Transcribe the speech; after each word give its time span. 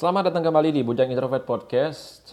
Selamat 0.00 0.32
datang 0.32 0.48
kembali 0.48 0.72
di 0.72 0.80
Bujang 0.80 1.12
Introvert 1.12 1.44
Podcast. 1.44 2.32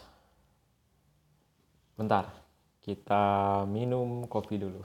Bentar, 1.99 2.31
kita 2.79 3.67
minum 3.67 4.23
kopi 4.31 4.55
dulu. 4.55 4.79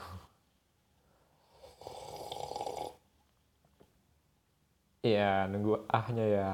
Iya, 4.99 5.47
nunggu 5.47 5.87
ahnya 5.87 6.27
ya. 6.27 6.51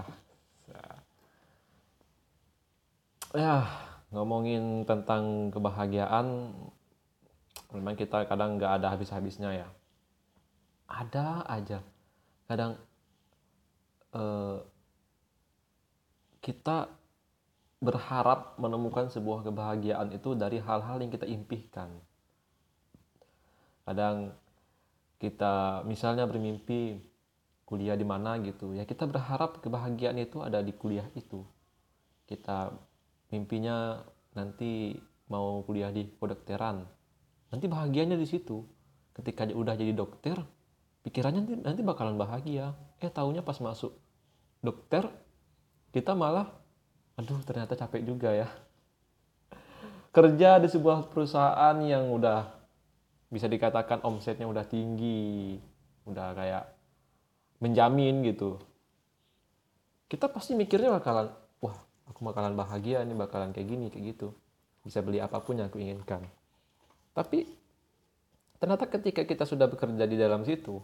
Ya, 3.33 3.65
ngomongin 4.13 4.85
tentang 4.85 5.49
kebahagiaan, 5.49 6.53
memang 7.73 7.97
kita 7.97 8.29
kadang 8.29 8.61
nggak 8.61 8.77
ada 8.77 8.93
habis-habisnya 8.93 9.65
ya. 9.65 9.69
Ada 10.93 11.49
aja. 11.49 11.81
Kadang 12.45 12.77
eh, 14.13 14.77
kita 16.49 16.89
berharap 17.85 18.57
menemukan 18.57 19.13
sebuah 19.13 19.45
kebahagiaan 19.45 20.17
itu 20.17 20.33
dari 20.33 20.65
hal-hal 20.65 20.97
yang 20.97 21.13
kita 21.13 21.29
impikan. 21.29 21.93
Kadang 23.85 24.33
kita 25.21 25.85
misalnya 25.85 26.25
bermimpi 26.25 27.05
kuliah 27.69 28.01
di 28.01 28.09
mana 28.09 28.41
gitu, 28.41 28.73
ya 28.73 28.89
kita 28.89 29.05
berharap 29.05 29.61
kebahagiaan 29.61 30.17
itu 30.17 30.41
ada 30.41 30.65
di 30.65 30.73
kuliah 30.73 31.05
itu. 31.13 31.45
Kita 32.25 32.73
mimpinya 33.29 34.01
nanti 34.33 34.97
mau 35.29 35.61
kuliah 35.69 35.93
di 35.93 36.09
kedokteran. 36.17 36.89
Nanti 37.53 37.67
bahagianya 37.69 38.17
di 38.17 38.25
situ. 38.25 38.65
Ketika 39.13 39.45
udah 39.51 39.75
jadi 39.77 39.93
dokter, 39.93 40.39
pikirannya 41.05 41.61
nanti, 41.61 41.83
bakalan 41.85 42.17
bahagia. 42.17 42.73
Eh 43.05 43.13
tahunya 43.13 43.45
pas 43.45 43.59
masuk 43.61 43.93
dokter 44.65 45.09
kita 45.93 46.13
malah 46.13 46.51
aduh 47.19 47.41
ternyata 47.43 47.75
capek 47.75 48.03
juga 48.07 48.31
ya. 48.31 48.49
Kerja 50.15 50.59
di 50.63 50.69
sebuah 50.71 51.11
perusahaan 51.11 51.77
yang 51.85 52.11
udah 52.11 52.47
bisa 53.29 53.45
dikatakan 53.45 54.01
omsetnya 54.07 54.49
udah 54.49 54.65
tinggi 54.65 55.61
udah 56.09 56.33
kayak 56.33 56.65
menjamin 57.61 58.25
gitu. 58.25 58.57
Kita 60.09 60.33
pasti 60.33 60.57
mikirnya 60.57 60.89
bakalan 60.89 61.29
wah 61.61 61.77
aku 62.09 62.25
bakalan 62.25 62.57
bahagia 62.57 63.05
nih 63.05 63.19
bakalan 63.19 63.53
kayak 63.53 63.69
gini 63.69 63.87
kayak 63.93 64.17
gitu. 64.17 64.33
Bisa 64.87 65.05
beli 65.05 65.21
apa 65.21 65.43
pun 65.45 65.61
yang 65.61 65.69
aku 65.69 65.83
inginkan. 65.83 66.25
Tapi 67.13 67.45
ternyata 68.57 68.89
ketika 68.89 69.23
kita 69.29 69.45
sudah 69.45 69.69
bekerja 69.69 70.09
di 70.09 70.17
dalam 70.17 70.43
situ 70.49 70.81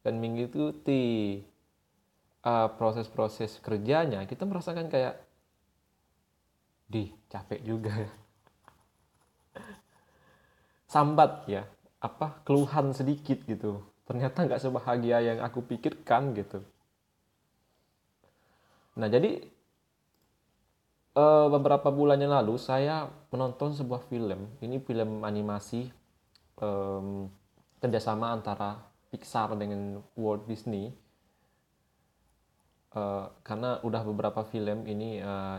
dan 0.00 0.16
mengikuti 0.18 1.38
uh, 2.42 2.68
proses-proses 2.74 3.58
kerjanya 3.62 4.26
kita 4.26 4.46
merasakan 4.46 4.90
kayak 4.90 5.18
di 6.86 7.08
capek 7.32 7.60
juga 7.64 7.92
ya. 7.94 8.12
Sambat 10.92 11.48
ya 11.48 11.64
apa 12.02 12.44
keluhan 12.44 12.92
sedikit 12.92 13.40
gitu. 13.48 13.80
Ternyata 14.04 14.44
nggak 14.44 14.60
sebahagia 14.60 15.24
yang 15.24 15.38
aku 15.40 15.64
pikirkan 15.64 16.36
gitu. 16.36 16.60
Nah 19.00 19.08
jadi 19.08 19.40
uh, 21.16 21.48
beberapa 21.48 21.88
bulan 21.88 22.20
yang 22.20 22.36
lalu 22.36 22.60
saya 22.60 23.08
menonton 23.32 23.72
sebuah 23.72 24.04
film. 24.10 24.52
Ini 24.60 24.84
film 24.84 25.24
animasi 25.24 25.88
um, 26.60 27.30
kerjasama 27.80 28.36
antara 28.36 28.84
Pixar 29.08 29.56
dengan 29.56 30.00
Walt 30.16 30.44
Disney 30.44 30.92
uh, 32.96 33.26
karena 33.44 33.80
udah 33.82 34.02
beberapa 34.04 34.44
film 34.48 34.84
ini 34.88 35.20
uh, 35.20 35.58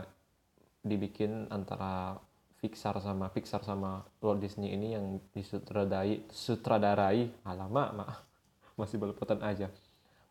dibikin 0.84 1.48
antara 1.50 2.18
Pixar 2.64 2.96
sama 3.04 3.28
Pixar 3.28 3.60
sama 3.60 4.00
Walt 4.24 4.40
Disney 4.40 4.72
ini 4.72 4.96
yang 4.96 5.20
disutradarai 5.36 6.32
sutradarai. 6.32 7.44
Alamak 7.44 7.88
mak 7.92 8.10
masih 8.80 8.96
belepotan 8.96 9.44
aja. 9.44 9.68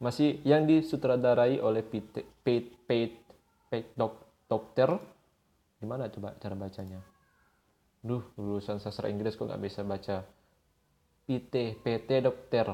Masih 0.02 0.42
yang 0.42 0.66
disutradarai 0.66 1.62
oleh 1.62 1.86
Pete, 1.86 2.26
Pete, 2.42 2.74
Pete, 2.90 3.22
Pete 3.70 3.94
Dok, 3.94 4.14
Dokter 4.50 4.90
gimana 5.78 6.10
coba 6.10 6.34
cara 6.40 6.56
bacanya? 6.58 7.04
Duh 8.02 8.24
lulusan 8.40 8.82
sastra 8.82 9.12
Inggris 9.12 9.38
kok 9.38 9.48
nggak 9.48 9.64
bisa 9.64 9.86
baca? 9.86 10.26
PT 11.30 11.86
PT 11.86 12.10
Dokter. 12.26 12.68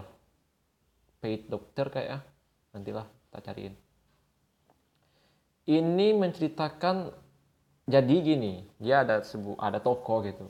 Pete 1.19 1.51
Dokter 1.51 1.91
kayak 1.91 2.07
ya? 2.07 2.19
Nantilah 2.71 3.05
tak 3.29 3.43
cariin 3.43 3.88
ini 5.69 6.17
menceritakan 6.17 7.13
jadi 7.85 8.15
gini 8.21 8.65
dia 8.81 9.05
ada 9.05 9.21
sebu 9.21 9.53
ada 9.61 9.77
toko 9.77 10.25
gitu. 10.25 10.49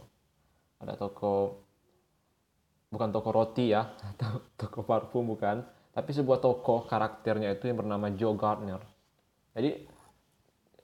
Ada 0.80 0.96
toko 0.96 1.59
bukan 2.88 3.12
toko 3.12 3.29
roti 3.35 3.75
ya 3.75 3.84
atau 4.16 4.47
toko 4.56 4.88
parfum 4.88 5.28
bukan. 5.28 5.63
Tapi 5.91 6.09
sebuah 6.16 6.40
toko 6.40 6.88
karakternya 6.88 7.52
itu 7.59 7.68
yang 7.68 7.84
bernama 7.84 8.08
Joe 8.16 8.38
Gardner. 8.40 8.79
Jadi 9.52 9.84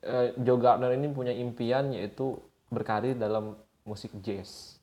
eh, 0.03 0.27
Joe 0.43 0.59
Gardner 0.59 0.91
ini 0.91 1.07
punya 1.15 1.31
impian 1.31 1.95
yaitu 1.95 2.35
berkarir 2.67 3.15
dalam 3.15 3.55
musik 3.87 4.11
jazz. 4.19 4.75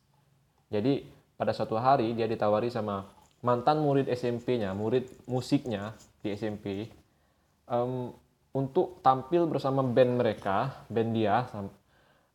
Jadi 0.72 1.04
pada 1.36 1.52
suatu 1.52 1.76
hari 1.76 2.16
dia 2.16 2.24
ditawari 2.24 2.72
sama 2.72 3.12
mantan 3.42 3.82
murid 3.82 4.06
SMP-nya 4.06 4.72
murid 4.72 5.10
musiknya 5.26 5.92
di 6.22 6.30
SMP 6.32 6.86
um, 7.66 8.14
untuk 8.52 9.00
tampil 9.00 9.48
bersama 9.48 9.80
band 9.80 10.20
mereka, 10.20 10.84
band 10.92 11.10
dia. 11.16 11.48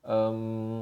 Um, 0.01 0.81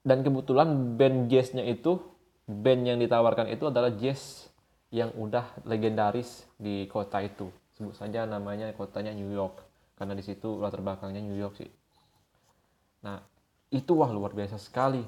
dan 0.00 0.24
kebetulan 0.24 0.96
band 0.96 1.28
jazznya 1.28 1.64
itu, 1.64 2.00
band 2.48 2.82
yang 2.88 2.98
ditawarkan 3.00 3.52
itu 3.52 3.68
adalah 3.68 3.92
jazz 3.92 4.48
yang 4.88 5.12
udah 5.12 5.44
legendaris 5.68 6.48
di 6.56 6.88
kota 6.88 7.20
itu. 7.20 7.52
Sebut 7.76 7.92
saja 7.92 8.24
namanya 8.24 8.72
kotanya 8.72 9.12
New 9.12 9.28
York, 9.28 9.60
karena 10.00 10.16
di 10.16 10.24
situ 10.24 10.56
latar 10.56 10.80
belakangnya 10.80 11.20
New 11.20 11.36
York 11.36 11.60
sih. 11.60 11.68
Nah, 13.04 13.20
itu 13.68 13.92
wah 13.92 14.08
luar 14.08 14.32
biasa 14.32 14.56
sekali. 14.56 15.04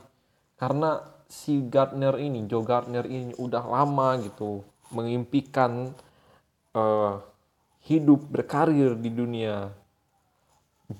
Karena 0.58 0.98
si 1.30 1.62
Gardner 1.70 2.18
ini, 2.18 2.44
Joe 2.50 2.66
Gardner 2.66 3.06
ini 3.06 3.32
udah 3.38 3.64
lama 3.64 4.18
gitu 4.20 4.66
mengimpikan 4.90 5.94
uh, 6.74 7.22
hidup 7.88 8.20
berkarir 8.28 8.92
di 9.00 9.08
dunia 9.08 9.72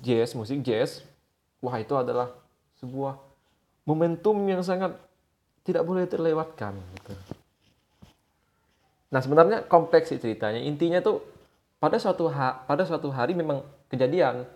jazz, 0.01 0.33
musik 0.33 0.65
jazz, 0.65 1.05
wah 1.61 1.77
itu 1.77 1.93
adalah 1.93 2.33
sebuah 2.81 3.21
momentum 3.85 4.41
yang 4.49 4.65
sangat 4.65 4.97
tidak 5.61 5.85
boleh 5.85 6.09
terlewatkan. 6.09 6.73
Gitu. 6.97 7.13
Nah 9.13 9.21
sebenarnya 9.21 9.69
kompleks 9.69 10.09
sih 10.09 10.17
ceritanya. 10.17 10.61
Intinya 10.65 10.97
tuh 11.01 11.21
pada 11.77 12.01
suatu 12.01 12.25
ha 12.29 12.65
pada 12.65 12.83
suatu 12.89 13.13
hari 13.13 13.37
memang 13.37 13.61
kejadian 13.89 14.49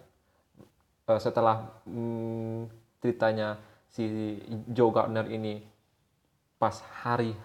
uh, 1.05 1.19
setelah 1.21 1.69
hmm, 1.85 2.69
ceritanya 3.01 3.61
si 3.93 4.37
Joe 4.73 4.89
Gardner 4.89 5.29
ini 5.29 5.61
pas 6.57 6.81
hari 7.05 7.37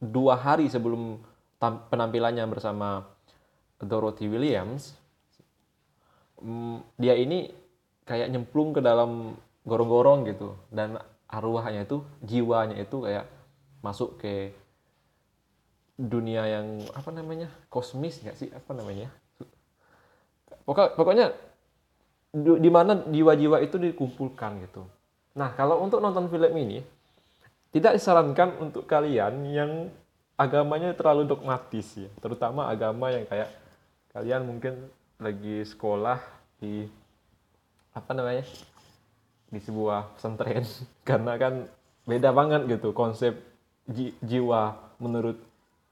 dua 0.00 0.38
hari 0.38 0.70
sebelum 0.70 1.20
penampilannya 1.60 2.44
bersama 2.48 3.04
Dorothy 3.80 4.28
Williams 4.28 5.00
mm, 6.40 6.96
dia 6.96 7.14
ini 7.16 7.52
kayak 8.08 8.32
nyemplung 8.32 8.74
ke 8.74 8.80
dalam 8.82 9.36
gorong-gorong 9.64 10.26
gitu. 10.26 10.56
Dan 10.72 10.98
arwahnya 11.30 11.86
itu 11.86 12.02
jiwanya 12.24 12.80
itu 12.80 13.06
kayak 13.06 13.28
masuk 13.84 14.18
ke 14.18 14.50
dunia 16.00 16.48
yang 16.48 16.80
apa 16.96 17.12
namanya 17.12 17.52
kosmis 17.68 18.18
nggak 18.24 18.36
sih? 18.36 18.48
Apa 18.50 18.72
namanya? 18.72 19.12
Pokok, 20.64 20.96
pokoknya 20.96 21.30
di 22.34 22.70
mana 22.70 23.06
jiwa-jiwa 23.10 23.58
itu 23.62 23.76
dikumpulkan 23.78 24.64
gitu. 24.66 24.82
Nah 25.38 25.54
kalau 25.54 25.82
untuk 25.82 26.02
nonton 26.02 26.26
film 26.30 26.50
ini 26.56 26.82
tidak 27.70 27.98
disarankan 27.98 28.58
untuk 28.58 28.86
kalian 28.86 29.46
yang 29.50 29.72
agamanya 30.34 30.96
terlalu 30.96 31.28
dogmatis 31.28 32.00
ya. 32.00 32.10
Terutama 32.18 32.66
agama 32.66 33.12
yang 33.12 33.28
kayak 33.28 33.59
kalian 34.10 34.42
mungkin 34.46 34.90
lagi 35.20 35.62
sekolah 35.62 36.18
di 36.58 36.88
apa 37.94 38.10
namanya 38.14 38.46
di 39.50 39.58
sebuah 39.58 40.18
pesantren 40.18 40.66
karena 41.08 41.38
kan 41.38 41.54
beda 42.06 42.30
banget 42.34 42.66
gitu 42.66 42.90
konsep 42.90 43.38
ji, 43.86 44.14
jiwa 44.22 44.78
menurut 44.98 45.38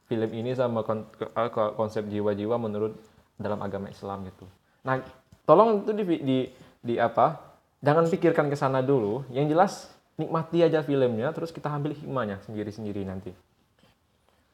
film 0.08 0.30
ini 0.32 0.56
sama 0.56 0.82
eh, 0.82 1.50
konsep 1.76 2.08
jiwa-jiwa 2.08 2.56
menurut 2.56 2.96
dalam 3.36 3.60
agama 3.60 3.92
Islam 3.92 4.24
gitu. 4.26 4.48
Nah, 4.82 5.04
tolong 5.44 5.84
itu 5.84 5.92
di, 5.94 6.04
di, 6.24 6.38
di 6.80 6.94
apa? 6.96 7.38
Jangan 7.84 8.10
pikirkan 8.10 8.48
ke 8.50 8.56
sana 8.58 8.82
dulu. 8.82 9.22
Yang 9.30 9.46
jelas 9.52 9.72
nikmati 10.18 10.64
aja 10.64 10.82
filmnya, 10.82 11.30
terus 11.30 11.54
kita 11.54 11.70
ambil 11.70 11.94
hikmahnya 11.94 12.42
sendiri-sendiri 12.42 13.04
nanti. 13.06 13.30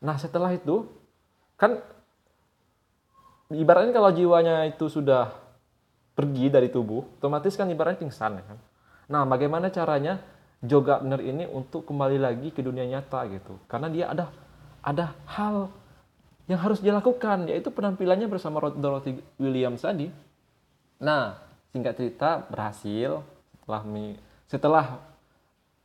Nah, 0.05 0.21
setelah 0.21 0.53
itu 0.53 0.85
kan 1.57 1.81
ibaratnya 3.55 3.95
kalau 3.95 4.11
jiwanya 4.11 4.67
itu 4.67 4.91
sudah 4.91 5.33
pergi 6.15 6.47
dari 6.51 6.71
tubuh, 6.71 7.03
otomatis 7.19 7.59
kan 7.59 7.67
ibaratnya 7.71 8.07
pingsan 8.07 8.39
ya 8.39 8.45
kan. 8.47 8.59
Nah, 9.11 9.23
bagaimana 9.29 9.69
caranya 9.69 10.23
Joe 10.65 10.81
Gardner 10.81 11.21
ini 11.21 11.45
untuk 11.45 11.85
kembali 11.85 12.17
lagi 12.17 12.49
ke 12.55 12.65
dunia 12.65 12.87
nyata 12.89 13.27
gitu? 13.29 13.61
Karena 13.67 13.91
dia 13.91 14.09
ada 14.09 14.31
ada 14.85 15.13
hal 15.29 15.69
yang 16.45 16.61
harus 16.61 16.81
dia 16.81 16.93
lakukan 16.93 17.49
yaitu 17.49 17.73
penampilannya 17.73 18.29
bersama 18.29 18.61
Dorothy 18.73 19.21
Williams 19.41 19.81
tadi. 19.81 20.09
Nah, 21.01 21.37
singkat 21.73 21.97
cerita 21.97 22.45
berhasil 22.49 23.21
setelah 23.61 23.83
setelah 24.45 24.87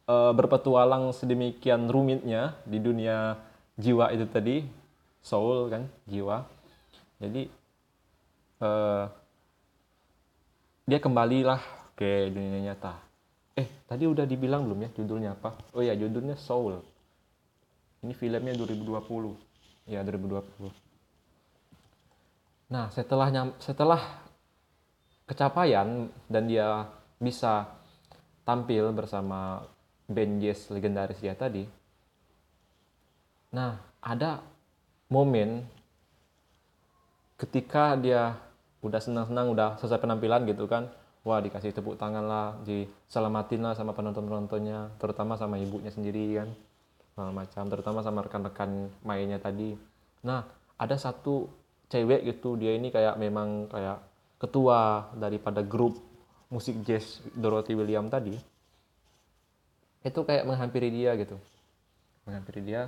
uh, 0.07 0.31
berpetualang 0.35 1.11
sedemikian 1.15 1.87
rumitnya 1.87 2.59
di 2.67 2.77
dunia 2.79 3.39
jiwa 3.79 4.11
itu 4.11 4.27
tadi, 4.27 4.67
soul 5.23 5.71
kan, 5.71 5.87
jiwa. 6.07 6.43
Jadi 7.19 7.58
uh, 8.59 9.05
dia 10.89 10.99
kembalilah 10.99 11.61
ke 11.93 12.31
dunia 12.31 12.71
nyata. 12.71 12.95
Eh, 13.59 13.67
tadi 13.83 14.07
udah 14.07 14.23
dibilang 14.23 14.63
belum 14.63 14.87
ya 14.87 14.89
judulnya 14.95 15.35
apa? 15.35 15.51
Oh 15.75 15.83
ya, 15.83 15.91
judulnya 15.93 16.39
Soul. 16.39 16.79
Ini 17.99 18.15
filmnya 18.15 18.55
2020. 18.55 19.35
Ya, 19.89 19.99
2020. 20.05 20.71
Nah, 22.71 22.87
setelah 22.93 23.27
setelah 23.59 24.01
kecapaian 25.27 26.07
dan 26.29 26.43
dia 26.47 26.87
bisa 27.19 27.67
tampil 28.47 28.89
bersama 28.95 29.65
band 30.09 30.41
jazz 30.41 30.71
legendaris 30.73 31.19
dia 31.21 31.35
tadi. 31.35 31.67
Nah, 33.53 33.77
ada 33.99 34.41
momen 35.09 35.65
ketika 37.37 37.97
dia 37.99 38.37
udah 38.79 38.99
senang-senang 39.03 39.51
udah 39.51 39.75
selesai 39.79 39.99
penampilan 39.99 40.47
gitu 40.47 40.65
kan. 40.65 40.87
Wah 41.27 41.43
dikasih 41.43 41.75
tepuk 41.75 41.99
tangan 41.99 42.23
lah 42.23 42.55
diselamatin 42.63 43.59
lah 43.59 43.75
sama 43.75 43.91
penonton-penontonnya 43.91 44.95
terutama 45.03 45.35
sama 45.35 45.59
ibunya 45.59 45.91
sendiri 45.91 46.39
kan. 46.39 46.49
Segala 47.11 47.31
macam 47.35 47.63
terutama 47.67 47.99
sama 47.99 48.23
rekan-rekan 48.23 48.87
mainnya 49.03 49.35
tadi. 49.35 49.75
Nah 50.23 50.47
ada 50.79 50.95
satu 50.95 51.51
cewek 51.91 52.23
gitu 52.23 52.55
dia 52.55 52.71
ini 52.71 52.87
kayak 52.87 53.19
memang 53.19 53.67
kayak 53.67 53.99
ketua 54.39 55.11
daripada 55.19 55.59
grup 55.59 55.99
musik 56.47 56.79
jazz 56.87 57.19
Dorothy 57.35 57.75
William 57.75 58.07
tadi. 58.07 58.39
Itu 59.99 60.23
kayak 60.23 60.47
menghampiri 60.47 60.87
dia 60.87 61.19
gitu. 61.19 61.35
Menghampiri 62.23 62.63
dia 62.63 62.87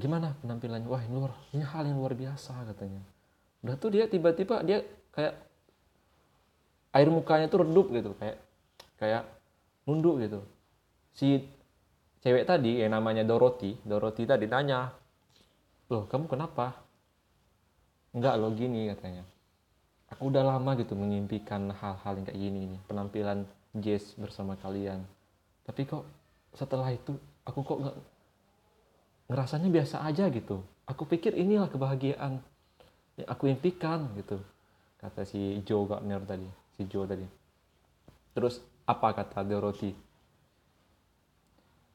gimana 0.00 0.32
penampilannya? 0.40 0.88
Wah 0.88 1.04
ini 1.04 1.12
luar 1.12 1.36
ini 1.52 1.60
hal 1.60 1.84
yang 1.84 2.00
luar 2.00 2.16
biasa 2.16 2.56
katanya 2.72 3.04
udah 3.62 3.74
tuh 3.78 3.90
dia 3.94 4.04
tiba-tiba 4.10 4.60
dia 4.66 4.82
kayak 5.14 5.38
air 6.92 7.08
mukanya 7.08 7.46
tuh 7.46 7.62
redup 7.62 7.88
gitu 7.94 8.10
kayak 8.18 8.36
kayak 8.98 9.22
nunduk 9.86 10.18
gitu. 10.22 10.40
Si 11.14 11.46
cewek 12.22 12.46
tadi 12.46 12.82
yang 12.82 12.94
namanya 12.94 13.22
Dorothy 13.26 13.78
Dorothy 13.82 14.26
tadi 14.26 14.46
nanya 14.50 14.90
loh 15.90 16.06
kamu 16.10 16.26
kenapa? 16.26 16.74
Enggak 18.12 18.34
lo 18.38 18.52
gini 18.52 18.90
katanya. 18.92 19.24
Aku 20.12 20.28
udah 20.28 20.44
lama 20.44 20.76
gitu 20.76 20.92
mengimpikan 20.92 21.72
hal-hal 21.72 22.12
yang 22.20 22.26
kayak 22.28 22.40
gini 22.40 22.60
nih 22.76 22.80
penampilan 22.84 23.48
jazz 23.80 24.12
bersama 24.20 24.58
kalian. 24.60 25.00
Tapi 25.64 25.88
kok 25.88 26.04
setelah 26.52 26.92
itu 26.92 27.16
aku 27.48 27.64
kok 27.64 27.78
nggak 27.80 27.96
ngerasanya 29.32 29.68
biasa 29.72 30.04
aja 30.04 30.28
gitu. 30.28 30.60
Aku 30.84 31.08
pikir 31.08 31.32
inilah 31.32 31.72
kebahagiaan 31.72 32.44
yang 33.20 33.28
aku 33.28 33.50
impikan 33.50 34.08
gitu. 34.16 34.40
Kata 35.02 35.26
si 35.26 35.60
Joe 35.66 35.84
Gardner 35.88 36.22
tadi 36.22 36.46
si 36.78 36.86
Joe 36.86 37.08
tadi. 37.08 37.26
Terus 38.32 38.62
apa 38.86 39.12
kata 39.14 39.42
Dorothy 39.46 40.12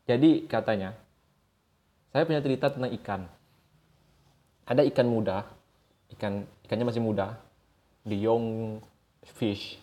jadi 0.08 0.48
katanya 0.48 0.96
saya 2.16 2.24
punya 2.24 2.40
cerita 2.40 2.72
tentang 2.72 2.96
ikan. 2.96 3.22
Ada 4.64 4.88
ikan 4.88 5.08
muda 5.08 5.44
ikan 6.16 6.48
ikannya 6.64 6.88
masih 6.88 7.04
muda 7.04 7.36
the 8.08 8.16
young 8.16 8.80
fish 9.36 9.75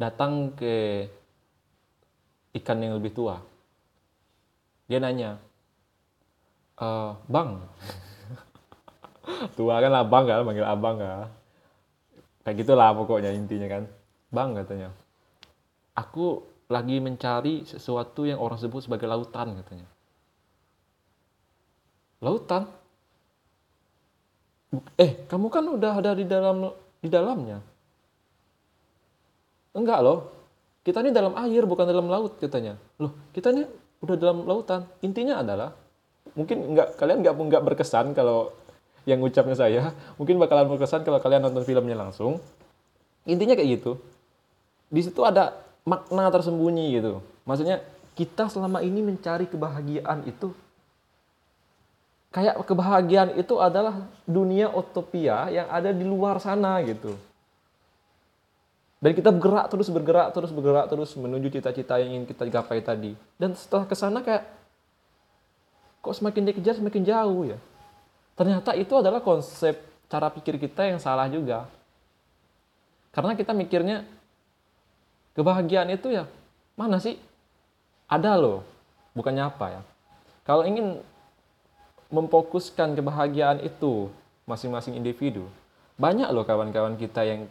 datang 0.00 0.56
ke 0.56 1.04
ikan 2.56 2.80
yang 2.80 2.96
lebih 2.96 3.12
tua. 3.12 3.44
Dia 4.88 4.96
nanya 5.00 5.36
e, 6.80 6.88
bang 7.28 7.60
tua 9.58 9.80
kan 9.82 9.92
abang 9.94 10.24
kan 10.24 10.42
manggil 10.46 10.66
abang 10.66 10.96
kan 11.00 11.30
kayak 12.42 12.56
gitulah 12.62 12.90
pokoknya 12.94 13.30
intinya 13.34 13.68
kan. 13.70 13.84
Bang 14.32 14.54
katanya. 14.58 14.90
Aku 15.94 16.42
lagi 16.72 16.98
mencari 16.98 17.68
sesuatu 17.68 18.24
yang 18.24 18.40
orang 18.40 18.58
sebut 18.58 18.82
sebagai 18.84 19.06
lautan 19.06 19.54
katanya. 19.60 19.86
Lautan? 22.22 22.64
Eh 24.96 25.28
kamu 25.28 25.46
kan 25.52 25.64
udah 25.68 25.92
ada 26.00 26.16
di 26.16 26.24
dalam 26.24 26.72
di 26.98 27.08
dalamnya. 27.12 27.60
Enggak 29.76 30.00
loh. 30.00 30.18
Kita 30.82 30.98
ini 30.98 31.14
dalam 31.14 31.38
air 31.38 31.62
bukan 31.62 31.86
dalam 31.86 32.10
laut 32.10 32.40
katanya. 32.40 32.74
Loh 32.98 33.12
kita 33.36 33.52
ini 33.52 33.62
udah 34.02 34.16
dalam 34.16 34.48
lautan. 34.48 34.88
Intinya 35.04 35.44
adalah 35.44 35.76
mungkin 36.32 36.72
enggak 36.72 36.96
kalian 36.96 37.20
enggak 37.20 37.34
nggak 37.36 37.64
berkesan 37.68 38.16
kalau 38.16 38.48
yang 39.08 39.18
ucapnya 39.18 39.56
saya 39.58 39.90
mungkin 40.18 40.38
bakalan 40.38 40.70
berkesan 40.70 41.02
kalau 41.02 41.18
kalian 41.18 41.42
nonton 41.42 41.66
filmnya 41.66 41.98
langsung. 41.98 42.38
Intinya 43.26 43.54
kayak 43.54 43.82
gitu. 43.82 43.98
Di 44.90 45.00
situ 45.02 45.22
ada 45.22 45.56
makna 45.82 46.30
tersembunyi 46.30 46.98
gitu. 46.98 47.22
Maksudnya 47.46 47.82
kita 48.14 48.46
selama 48.52 48.84
ini 48.84 49.00
mencari 49.00 49.48
kebahagiaan 49.48 50.28
itu 50.28 50.52
kayak 52.32 52.56
kebahagiaan 52.64 53.36
itu 53.36 53.60
adalah 53.60 54.08
dunia 54.24 54.72
utopia 54.72 55.52
yang 55.52 55.68
ada 55.68 55.92
di 55.92 56.04
luar 56.04 56.40
sana 56.40 56.80
gitu. 56.84 57.14
Dan 59.02 59.18
kita 59.18 59.34
bergerak 59.34 59.66
terus 59.66 59.90
bergerak 59.90 60.30
terus 60.30 60.54
bergerak 60.54 60.86
terus 60.86 61.10
menuju 61.18 61.58
cita-cita 61.58 61.98
yang 61.98 62.22
ingin 62.22 62.24
kita 62.30 62.46
gapai 62.46 62.78
tadi. 62.78 63.12
Dan 63.34 63.58
setelah 63.58 63.84
ke 63.84 63.98
sana 63.98 64.22
kayak 64.22 64.46
kok 66.02 66.14
semakin 66.14 66.42
dikejar 66.50 66.78
semakin 66.78 67.02
jauh 67.06 67.42
ya 67.46 67.58
Ternyata 68.32 68.72
itu 68.76 68.96
adalah 68.96 69.20
konsep 69.20 69.76
cara 70.08 70.28
pikir 70.32 70.56
kita 70.56 70.88
yang 70.88 70.98
salah 71.00 71.28
juga. 71.28 71.68
Karena 73.12 73.36
kita 73.36 73.52
mikirnya 73.52 74.08
kebahagiaan 75.36 75.92
itu 75.92 76.12
ya 76.12 76.24
mana 76.76 76.96
sih? 76.96 77.20
Ada 78.08 78.36
loh, 78.36 78.64
bukannya 79.16 79.44
apa 79.44 79.66
ya. 79.72 79.80
Kalau 80.44 80.64
ingin 80.68 81.00
memfokuskan 82.12 82.92
kebahagiaan 82.92 83.64
itu 83.64 84.12
masing-masing 84.44 84.96
individu, 84.96 85.48
banyak 85.96 86.28
loh 86.28 86.44
kawan-kawan 86.44 86.96
kita 87.00 87.24
yang 87.24 87.48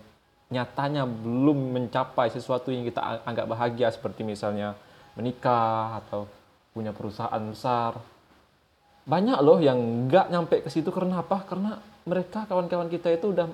nyatanya 0.52 1.08
belum 1.08 1.72
mencapai 1.80 2.28
sesuatu 2.30 2.70
yang 2.70 2.84
kita 2.84 3.24
anggap 3.24 3.48
bahagia 3.48 3.88
seperti 3.90 4.28
misalnya 4.28 4.76
menikah 5.16 6.04
atau 6.04 6.28
punya 6.76 6.92
perusahaan 6.92 7.40
besar 7.48 7.96
banyak 9.02 9.38
loh 9.42 9.58
yang 9.58 10.08
nggak 10.08 10.30
nyampe 10.30 10.56
ke 10.62 10.70
situ 10.70 10.94
karena 10.94 11.26
apa? 11.26 11.42
Karena 11.46 11.82
mereka 12.06 12.46
kawan-kawan 12.46 12.90
kita 12.90 13.10
itu 13.10 13.34
udah 13.34 13.50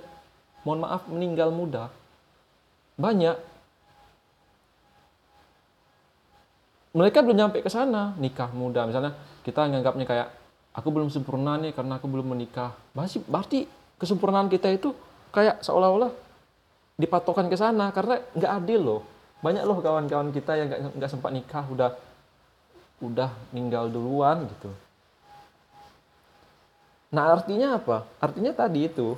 mohon 0.67 0.83
maaf 0.83 1.07
meninggal 1.07 1.51
muda. 1.51 1.87
Banyak. 2.99 3.37
Mereka 6.97 7.21
belum 7.21 7.37
nyampe 7.37 7.61
ke 7.61 7.69
sana, 7.69 8.17
nikah 8.17 8.49
muda. 8.51 8.89
Misalnya 8.89 9.13
kita 9.45 9.69
nganggapnya 9.69 10.05
kayak 10.07 10.27
aku 10.73 10.89
belum 10.89 11.13
sempurna 11.13 11.55
nih 11.61 11.71
karena 11.71 12.01
aku 12.01 12.09
belum 12.09 12.33
menikah. 12.33 12.73
Masih 12.97 13.21
berarti 13.23 13.69
kesempurnaan 14.01 14.49
kita 14.49 14.67
itu 14.73 14.91
kayak 15.31 15.61
seolah-olah 15.61 16.09
dipatokan 16.97 17.47
ke 17.47 17.55
sana 17.55 17.93
karena 17.93 18.19
nggak 18.33 18.51
adil 18.63 18.81
loh. 18.81 19.01
Banyak 19.45 19.63
loh 19.63 19.77
kawan-kawan 19.79 20.33
kita 20.33 20.57
yang 20.57 20.67
nggak 20.97 21.11
sempat 21.13 21.29
nikah 21.29 21.63
udah 21.69 21.93
udah 22.97 23.29
meninggal 23.53 23.93
duluan 23.93 24.49
gitu 24.49 24.73
Nah 27.07 27.39
artinya 27.39 27.79
apa? 27.79 28.03
Artinya 28.19 28.51
tadi 28.51 28.91
itu 28.91 29.15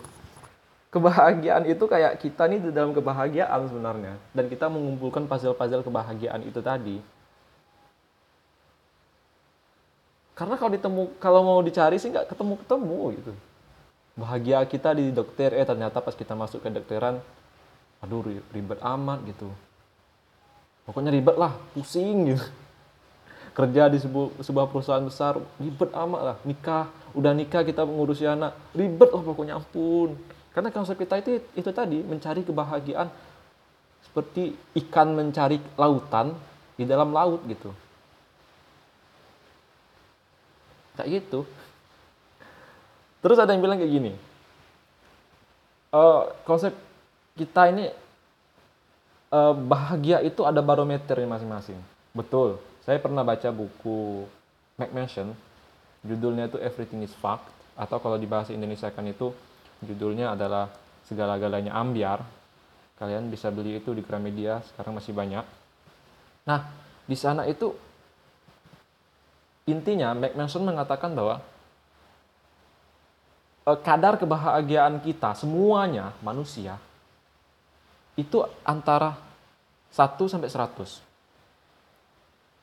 kebahagiaan 0.93 1.65
itu 1.69 1.86
kayak 1.86 2.22
kita 2.22 2.50
nih 2.50 2.60
di 2.62 2.72
dalam 2.74 2.93
kebahagiaan 2.93 3.69
sebenarnya 3.69 4.17
dan 4.34 4.46
kita 4.50 4.69
mengumpulkan 4.69 5.25
puzzle-puzzle 5.25 5.86
kebahagiaan 5.86 6.41
itu 6.46 6.62
tadi. 6.62 6.98
Karena 10.38 10.55
kalau 10.55 10.72
ditemu 10.72 11.03
kalau 11.19 11.41
mau 11.43 11.60
dicari 11.65 11.98
sih 11.98 12.13
nggak 12.13 12.29
ketemu-ketemu 12.29 13.00
gitu. 13.19 13.34
Bahagia 14.15 14.62
kita 14.69 14.93
di 14.93 15.10
dokter 15.10 15.51
eh 15.58 15.65
ternyata 15.65 16.00
pas 16.00 16.13
kita 16.13 16.38
masuk 16.38 16.62
ke 16.62 16.69
dokteran 16.69 17.17
aduh 18.00 18.24
ribet 18.53 18.79
amat 18.79 19.19
gitu. 19.27 19.50
Pokoknya 20.86 21.13
ribet 21.13 21.38
lah, 21.38 21.53
pusing 21.74 22.34
gitu 22.34 22.46
kerja 23.59 23.91
di 23.91 23.99
sebuah, 23.99 24.39
sebuah 24.39 24.71
perusahaan 24.71 25.03
besar 25.03 25.35
ribet 25.59 25.91
amat 25.91 26.21
lah 26.23 26.37
nikah 26.47 26.87
udah 27.11 27.35
nikah 27.35 27.67
kita 27.67 27.83
mengurusi 27.83 28.23
anak 28.23 28.55
ribet 28.71 29.11
lah 29.11 29.19
pokoknya 29.19 29.59
ampun 29.59 30.15
Karena 30.49 30.73
konsep 30.73 30.97
kita 30.97 31.19
itu 31.21 31.43
itu 31.53 31.69
tadi 31.75 32.01
mencari 32.01 32.41
kebahagiaan 32.41 33.07
seperti 34.01 34.57
ikan 34.85 35.13
mencari 35.13 35.61
lautan 35.77 36.33
di 36.73 36.83
dalam 36.89 37.13
laut 37.13 37.45
gitu. 37.45 37.69
Kayak 40.97 41.21
gitu. 41.21 41.45
Terus 43.21 43.37
ada 43.37 43.53
yang 43.53 43.61
bilang 43.61 43.77
kayak 43.77 43.93
gini. 43.93 44.11
Uh, 45.93 46.33
konsep 46.43 46.73
kita 47.37 47.69
ini 47.69 47.93
uh, 49.31 49.53
bahagia 49.53 50.25
itu 50.25 50.41
ada 50.43 50.59
barometer 50.65 51.21
masing-masing. 51.23 51.77
Betul. 52.11 52.57
Saya 52.83 52.98
pernah 53.03 53.21
baca 53.27 53.50
buku 53.51 54.24
McMansion, 54.79 55.36
judulnya 56.03 56.48
itu 56.48 56.57
Everything 56.59 57.03
is 57.03 57.13
Fact, 57.19 57.45
atau 57.75 58.00
kalau 58.00 58.15
di 58.15 58.27
bahasa 58.27 58.55
Indonesia 58.55 58.88
kan 58.91 59.07
itu 59.07 59.31
judulnya 59.83 60.36
adalah 60.36 60.71
Segala-galanya 61.09 61.74
Ambiar. 61.74 62.21
Kalian 63.01 63.33
bisa 63.33 63.50
beli 63.50 63.81
itu 63.81 63.98
di 63.98 64.05
Gramedia, 64.05 64.62
sekarang 64.62 65.01
masih 65.01 65.09
banyak. 65.09 65.41
Nah, 66.45 66.69
di 67.09 67.17
sana 67.17 67.50
itu 67.50 67.74
intinya 69.65 70.13
McMansion 70.13 70.62
mengatakan 70.62 71.17
bahwa 71.17 71.41
eh, 73.65 73.79
kadar 73.81 74.21
kebahagiaan 74.21 75.01
kita 75.01 75.33
semuanya 75.33 76.13
manusia 76.21 76.77
itu 78.19 78.43
antara 78.67 79.15
1 79.95 80.29
sampai 80.29 80.51
100. 80.51 81.08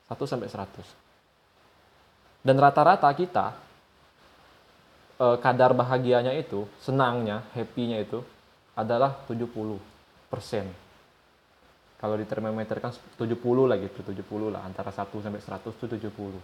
1 0.07 0.27
sampai 0.27 0.47
100. 0.47 2.43
Dan 2.43 2.55
rata-rata 2.57 3.11
kita 3.11 3.53
eh, 5.19 5.37
kadar 5.43 5.75
bahagianya 5.75 6.31
itu, 6.35 6.67
senangnya, 6.79 7.43
happy-nya 7.51 7.99
itu 8.01 8.23
adalah 8.77 9.25
70 9.27 9.79
persen. 10.31 10.69
Kalau 11.97 12.13
di 12.13 12.29
termometer 12.29 12.77
kan 12.77 12.93
70 12.93 13.41
lah 13.65 13.77
gitu, 13.81 14.05
70 14.05 14.53
lah 14.53 14.61
antara 14.61 14.93
1 14.93 15.09
sampai 15.17 15.41
100 15.41 15.73
itu 15.73 15.85
70. 15.89 16.37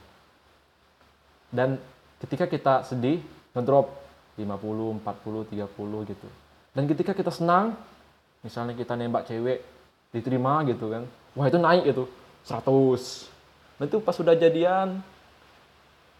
Dan 1.53 1.77
ketika 2.17 2.49
kita 2.49 2.81
sedih, 2.81 3.21
ngedrop 3.53 3.93
50, 4.33 4.97
40, 4.97 5.45
30 5.53 6.09
gitu. 6.09 6.25
Dan 6.73 6.89
ketika 6.89 7.13
kita 7.13 7.29
senang, 7.29 7.77
misalnya 8.41 8.73
kita 8.73 8.97
nembak 8.97 9.29
cewek, 9.29 9.61
diterima 10.09 10.65
gitu 10.65 10.89
kan, 10.89 11.05
wah 11.37 11.45
itu 11.45 11.61
naik 11.61 11.85
itu, 11.85 12.09
100. 12.49 13.32
Dan 13.77 13.89
itu 13.89 13.97
pas 13.99 14.13
sudah 14.13 14.37
jadian, 14.37 15.01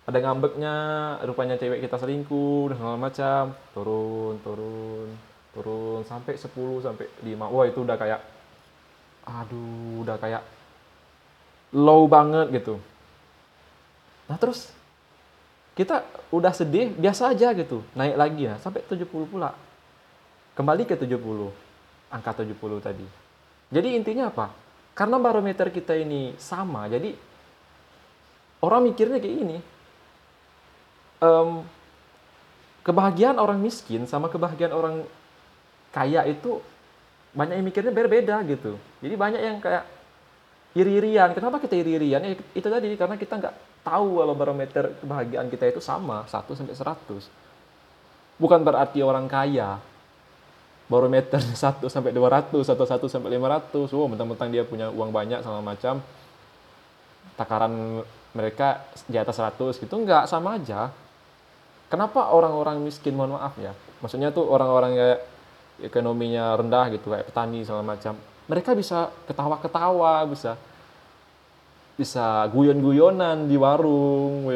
ada 0.03 0.17
ngambeknya, 0.19 0.75
rupanya 1.23 1.55
cewek 1.55 1.79
kita 1.79 1.95
selingkuh, 1.95 2.73
dan 2.73 2.75
segala 2.75 2.97
macam, 2.99 3.43
turun, 3.71 4.35
turun, 4.43 5.07
turun, 5.55 6.01
sampai 6.03 6.35
10, 6.35 6.49
sampai 6.83 7.05
5. 7.23 7.47
Wah 7.47 7.65
itu 7.69 7.79
udah 7.85 7.95
kayak, 7.95 8.21
aduh, 9.23 10.03
udah 10.03 10.17
kayak 10.19 10.43
low 11.73 12.05
banget 12.05 12.53
gitu. 12.61 12.77
Nah 14.29 14.37
terus 14.37 14.69
kita 15.73 16.05
udah 16.29 16.53
sedih 16.53 16.93
biasa 16.93 17.33
aja 17.33 17.49
gitu 17.57 17.81
naik 17.97 18.15
lagi. 18.15 18.41
Ya 18.45 18.55
sampai 18.61 18.85
70 18.85 19.09
pula. 19.25 19.57
Kembali 20.53 20.85
ke 20.85 20.93
70 20.93 21.17
angka 22.13 22.45
70 22.45 22.77
tadi. 22.77 23.07
Jadi 23.73 23.89
intinya 23.97 24.29
apa? 24.29 24.53
Karena 24.93 25.17
barometer 25.17 25.73
kita 25.73 25.97
ini 25.97 26.37
sama 26.37 26.85
jadi 26.85 27.17
orang 28.63 28.87
mikirnya 28.87 29.19
kayak 29.19 29.37
ini 29.43 29.57
um, 31.19 31.67
kebahagiaan 32.87 33.35
orang 33.35 33.59
miskin 33.59 34.07
sama 34.07 34.31
kebahagiaan 34.31 34.71
orang 34.71 35.03
kaya 35.91 36.23
itu 36.27 36.63
banyak 37.33 37.59
yang 37.59 37.65
mikirnya 37.65 37.93
berbeda 37.93 38.35
gitu. 38.45 38.77
Jadi 39.01 39.13
banyak 39.17 39.41
yang 39.41 39.57
kayak 39.59 39.83
iri-irian. 40.77 41.33
Kenapa 41.33 41.57
kita 41.59 41.75
iri-irian? 41.75 42.21
Ya, 42.21 42.37
itu 42.37 42.67
tadi 42.67 42.93
karena 42.93 43.15
kita 43.17 43.41
nggak 43.41 43.55
tahu 43.83 44.21
kalau 44.21 44.33
barometer 44.37 44.93
kebahagiaan 45.01 45.47
kita 45.49 45.69
itu 45.73 45.81
sama 45.81 46.23
1 46.29 46.45
sampai 46.53 46.75
100. 46.77 48.37
Bukan 48.37 48.59
berarti 48.61 49.01
orang 49.01 49.25
kaya 49.25 49.81
barometer 50.89 51.41
1 51.41 51.57
sampai 51.93 52.13
200 52.13 52.53
atau 52.53 52.85
1 52.85 53.01
sampai 53.09 53.29
500. 53.33 53.97
Oh, 53.97 54.07
mentang-mentang 54.09 54.49
dia 54.53 54.63
punya 54.65 54.93
uang 54.93 55.09
banyak 55.09 55.41
sama 55.41 55.61
macam 55.61 56.01
takaran 57.39 58.03
mereka 58.33 58.85
di 59.05 59.17
atas 59.17 59.37
100 59.37 59.81
gitu 59.81 59.93
enggak 59.99 60.25
sama 60.25 60.57
aja. 60.57 60.89
Kenapa 61.89 62.33
orang-orang 62.33 62.81
miskin 62.81 63.13
mohon 63.13 63.37
maaf 63.37 63.53
ya? 63.61 63.71
Maksudnya 64.01 64.33
tuh 64.33 64.49
orang-orang 64.49 64.97
kayak 64.97 65.19
ekonominya 65.93 66.57
rendah 66.57 66.85
gitu 66.97 67.13
kayak 67.13 67.29
petani 67.29 67.61
segala 67.61 67.85
macam. 67.85 68.17
Mereka 68.49 68.73
bisa 68.73 69.13
ketawa-ketawa, 69.29 70.25
bisa 70.25 70.57
bisa 71.93 72.49
guyon-guyonan 72.49 73.45
di 73.45 73.53
warung 73.53 74.49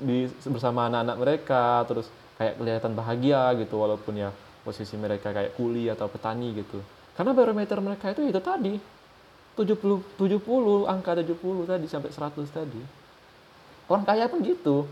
di 0.00 0.24
bersama 0.48 0.88
anak-anak 0.88 1.16
mereka 1.20 1.64
terus 1.84 2.08
kayak 2.40 2.56
kelihatan 2.56 2.92
bahagia 2.96 3.52
gitu 3.60 3.76
walaupun 3.76 4.16
ya 4.16 4.32
posisi 4.64 4.96
mereka 4.96 5.28
kayak 5.28 5.60
kuli 5.60 5.92
atau 5.92 6.08
petani 6.08 6.56
gitu 6.56 6.80
karena 7.12 7.36
barometer 7.36 7.76
mereka 7.84 8.16
itu 8.16 8.24
itu 8.24 8.40
tadi 8.40 8.80
70 9.58 10.02
70 10.16 10.86
angka 10.86 11.18
70 11.18 11.70
tadi 11.70 11.86
sampai 11.90 12.10
100 12.10 12.46
tadi. 12.50 12.82
Orang 13.90 14.06
kaya 14.06 14.30
pun 14.30 14.38
gitu. 14.46 14.86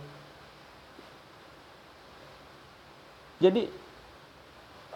Jadi 3.38 3.70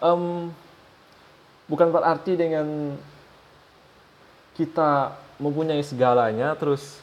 um, 0.03 0.51
bukan 1.71 1.87
berarti 1.87 2.35
dengan 2.35 2.99
kita 4.53 5.15
mempunyai 5.39 5.81
segalanya 5.81 6.53
terus 6.59 6.99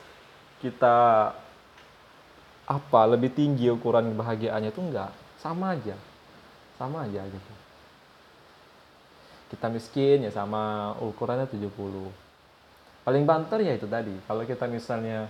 kita 0.60 1.32
apa 2.68 3.00
lebih 3.10 3.32
tinggi 3.32 3.72
ukuran 3.72 4.12
kebahagiaannya 4.12 4.70
itu 4.70 4.82
enggak. 4.84 5.10
Sama 5.40 5.74
aja. 5.74 5.96
Sama 6.76 7.08
aja 7.08 7.24
gitu. 7.24 7.52
Kita 9.50 9.66
miskin 9.72 10.28
ya 10.28 10.30
sama 10.30 10.94
ukurannya 11.02 11.48
70 11.48 12.19
paling 13.04 13.24
banter 13.24 13.64
ya 13.64 13.72
itu 13.76 13.86
tadi. 13.88 14.12
Kalau 14.24 14.42
kita 14.44 14.64
misalnya 14.68 15.26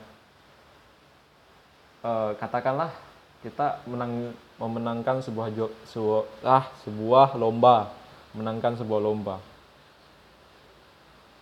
uh, 2.05 2.35
katakanlah 2.37 2.91
kita 3.41 3.81
menang 3.89 4.37
memenangkan 4.61 5.25
sebuah 5.25 5.49
jo, 5.57 5.73
sebuah 5.89 6.23
ah 6.45 6.69
sebuah 6.85 7.41
lomba 7.41 7.89
menangkan 8.37 8.77
sebuah 8.77 9.01
lomba. 9.01 9.41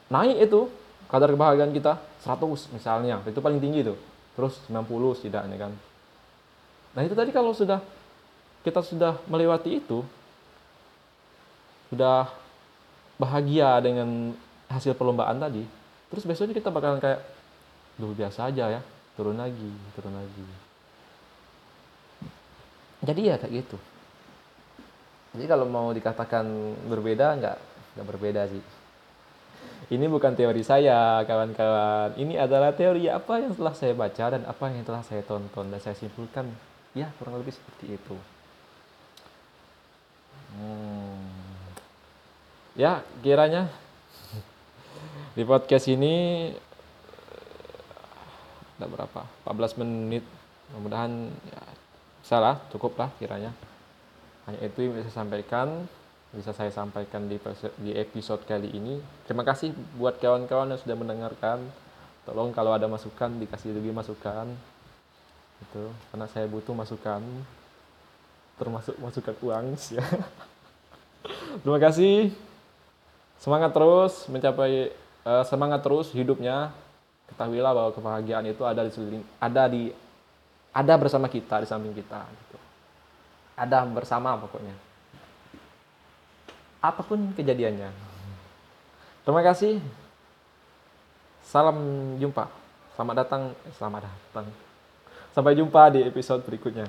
Naik 0.08 0.48
itu 0.48 0.70
kadar 1.10 1.32
kebahagiaan 1.32 1.72
kita 1.72 2.00
100 2.24 2.76
misalnya 2.76 3.20
itu 3.26 3.40
paling 3.40 3.60
tinggi 3.60 3.84
tuh 3.84 3.98
terus 4.38 4.62
90 4.70 5.18
setidaknya 5.18 5.56
kan. 5.58 5.72
Nah 6.94 7.02
itu 7.02 7.12
tadi 7.18 7.34
kalau 7.34 7.50
sudah 7.52 7.82
kita 8.62 8.80
sudah 8.84 9.18
melewati 9.26 9.82
itu 9.82 10.06
sudah 11.88 12.30
bahagia 13.18 13.80
dengan 13.82 14.36
hasil 14.68 14.94
perlombaan 14.94 15.40
tadi 15.40 15.77
terus 16.08 16.24
besoknya 16.24 16.56
kita 16.56 16.72
bakalan 16.72 17.00
kayak 17.00 17.20
duh 17.98 18.14
biasa 18.14 18.48
aja 18.48 18.78
ya 18.78 18.80
turun 19.18 19.36
lagi 19.36 19.72
turun 19.98 20.14
lagi 20.14 20.44
jadi 23.02 23.20
ya 23.20 23.36
kayak 23.36 23.52
gitu 23.64 23.78
jadi 25.36 25.44
kalau 25.50 25.66
mau 25.68 25.90
dikatakan 25.92 26.46
berbeda 26.88 27.36
nggak 27.38 27.56
nggak 27.98 28.06
berbeda 28.06 28.42
sih 28.48 28.64
ini 29.88 30.04
bukan 30.04 30.36
teori 30.36 30.60
saya, 30.60 31.24
kawan-kawan. 31.24 32.12
Ini 32.20 32.44
adalah 32.44 32.76
teori 32.76 33.08
apa 33.08 33.40
yang 33.40 33.56
telah 33.56 33.72
saya 33.72 33.96
baca 33.96 34.24
dan 34.36 34.44
apa 34.44 34.68
yang 34.68 34.84
telah 34.84 35.00
saya 35.00 35.24
tonton 35.24 35.72
dan 35.72 35.80
saya 35.80 35.96
simpulkan. 35.96 36.44
Ya, 36.92 37.08
kurang 37.16 37.40
lebih 37.40 37.56
seperti 37.56 37.96
itu. 37.96 38.16
Hmm. 40.52 41.24
Ya, 42.76 43.00
kiranya 43.24 43.72
di 45.38 45.46
podcast 45.46 45.86
ini 45.86 46.50
ada 48.74 48.90
berapa? 48.90 49.22
14 49.46 49.78
menit. 49.86 50.26
Mudah-mudahan 50.74 51.30
ya 51.30 51.62
salah, 52.26 52.58
cukup 52.74 52.98
lah 52.98 53.14
kiranya. 53.22 53.54
Hanya 54.50 54.66
itu 54.66 54.82
yang 54.82 54.98
bisa 54.98 55.06
saya 55.06 55.22
sampaikan 55.22 55.86
bisa 56.28 56.50
saya 56.52 56.74
sampaikan 56.74 57.30
di, 57.30 57.38
di 57.78 57.94
episode 57.94 58.42
kali 58.50 58.74
ini. 58.74 58.98
Terima 59.30 59.46
kasih 59.46 59.70
buat 59.94 60.18
kawan-kawan 60.18 60.74
yang 60.74 60.80
sudah 60.82 60.98
mendengarkan. 60.98 61.62
Tolong 62.26 62.50
kalau 62.50 62.74
ada 62.74 62.90
masukan 62.90 63.38
dikasih 63.38 63.78
lebih 63.78 63.94
masukan. 63.94 64.50
Itu 65.62 65.86
karena 66.10 66.26
saya 66.26 66.50
butuh 66.50 66.74
masukan 66.74 67.22
termasuk 68.58 68.98
masukan 68.98 69.38
uang 69.38 69.78
ya. 69.94 70.02
Terima 71.62 71.78
kasih. 71.78 72.34
Semangat 73.38 73.70
terus 73.70 74.26
mencapai 74.26 74.90
uh, 75.24 75.44
semangat 75.46 75.80
terus 75.82 76.10
hidupnya. 76.12 76.74
Ketahuilah 77.28 77.72
bahwa 77.76 77.90
kebahagiaan 77.92 78.46
itu 78.48 78.64
ada 78.64 78.88
di 78.88 78.90
ada 79.36 79.62
di 79.68 79.92
ada 80.72 80.94
bersama 80.96 81.28
kita 81.28 81.60
di 81.60 81.66
samping 81.68 81.92
kita 81.92 82.24
gitu. 82.24 82.56
Ada 83.58 83.84
bersama 83.88 84.38
pokoknya. 84.38 84.74
apa 86.78 87.02
pun 87.02 87.34
kejadiannya. 87.34 87.90
Terima 89.26 89.42
kasih. 89.42 89.82
Salam 91.42 91.74
jumpa. 92.22 92.46
Selamat 92.94 93.26
datang, 93.26 93.42
eh, 93.66 93.74
selamat 93.74 94.06
datang. 94.06 94.46
Sampai 95.34 95.58
jumpa 95.58 95.90
di 95.90 96.06
episode 96.06 96.46
berikutnya. 96.46 96.86